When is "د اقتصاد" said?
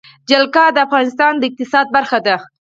1.37-1.85